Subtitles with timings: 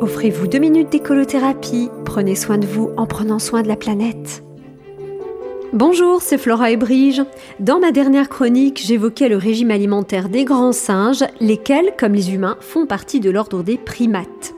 [0.00, 1.88] Offrez-vous deux minutes d'écolothérapie.
[2.04, 4.44] Prenez soin de vous en prenant soin de la planète.
[5.72, 7.22] Bonjour, c'est Flora et Brige.
[7.58, 12.56] Dans ma dernière chronique, j'évoquais le régime alimentaire des grands singes, lesquels, comme les humains,
[12.60, 14.54] font partie de l'ordre des primates.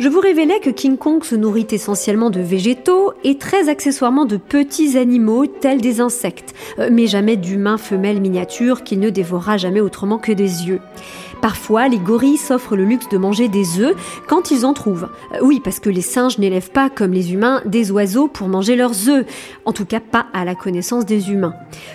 [0.00, 4.38] Je vous révélais que King Kong se nourrit essentiellement de végétaux et très accessoirement de
[4.38, 9.82] petits animaux tels des insectes, euh, mais jamais d'humains femelles miniatures qu'il ne dévorera jamais
[9.82, 10.80] autrement que des yeux.
[11.42, 13.94] Parfois, les gorilles s'offrent le luxe de manger des œufs
[14.26, 15.10] quand ils en trouvent.
[15.34, 18.76] Euh, oui, parce que les singes n'élèvent pas, comme les humains, des oiseaux pour manger
[18.76, 19.26] leurs œufs.
[19.66, 21.54] En tout cas, pas à la connaissance des humains.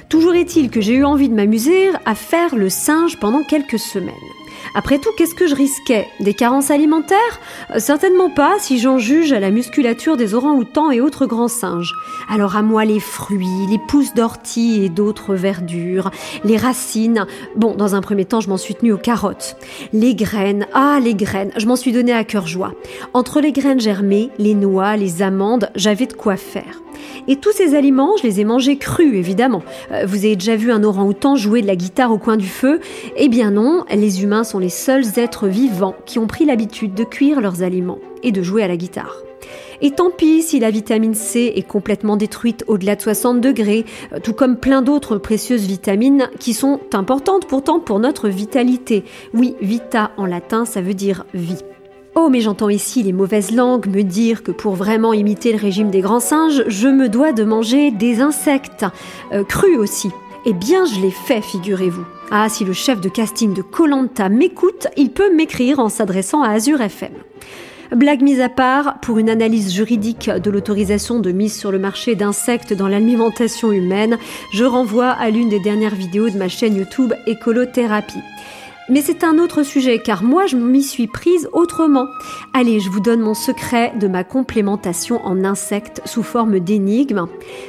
[0.10, 4.14] Toujours est-il que j'ai eu envie de m'amuser à faire le singe pendant quelques semaines.
[4.74, 6.08] Après tout, qu'est-ce que je risquais?
[6.20, 7.40] Des carences alimentaires?
[7.74, 11.94] Euh, Certainement pas si j'en juge à la musculature des orangs-outans et autres grands singes.
[12.30, 16.12] Alors à moi les fruits, les pousses d'ortie et d'autres verdures,
[16.44, 17.26] les racines.
[17.56, 19.58] Bon, dans un premier temps, je m'en suis tenue aux carottes.
[19.94, 22.74] Les graines, ah les graines, je m'en suis donné à cœur joie.
[23.14, 26.82] Entre les graines germées, les noix, les amandes, j'avais de quoi faire.
[27.28, 29.64] Et tous ces aliments, je les ai mangés crus, évidemment.
[29.92, 32.80] Euh, vous avez déjà vu un orang-outan jouer de la guitare au coin du feu
[33.18, 37.04] Eh bien non, les humains sont les seuls êtres vivants qui ont pris l'habitude de
[37.04, 39.16] cuire leurs aliments et de jouer à la guitare.
[39.82, 44.20] Et tant pis si la vitamine C est complètement détruite au-delà de 60 degrés, euh,
[44.20, 49.04] tout comme plein d'autres précieuses vitamines qui sont importantes pourtant pour notre vitalité.
[49.34, 51.58] Oui, vita en latin, ça veut dire vie.
[52.18, 55.92] Oh, mais j'entends ici les mauvaises langues me dire que pour vraiment imiter le régime
[55.92, 58.86] des grands singes, je me dois de manger des insectes,
[59.34, 60.12] euh, crus aussi.
[60.46, 62.06] Eh bien, je l'ai fait, figurez-vous.
[62.32, 66.52] Ah, si le chef de casting de Colanta m'écoute, il peut m'écrire en s'adressant à
[66.52, 67.12] Azure FM.
[67.94, 72.16] Blague mise à part, pour une analyse juridique de l'autorisation de mise sur le marché
[72.16, 74.18] d'insectes dans l'alimentation humaine,
[74.54, 78.24] je renvoie à l'une des dernières vidéos de ma chaîne YouTube Écolothérapie.
[78.88, 82.08] Mais c'est un autre sujet car moi je m'y suis prise autrement.
[82.54, 87.26] Allez, je vous donne mon secret de ma complémentation en insectes sous forme d'énigme.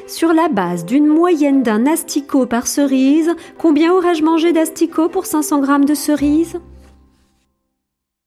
[0.06, 5.60] Sur la base d'une moyenne d'un asticot par cerise, combien aurais-je mangé d'asticots pour 500
[5.60, 6.60] grammes de cerises